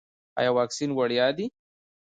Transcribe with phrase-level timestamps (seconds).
[0.39, 1.45] ایا واکسین وړیا دی؟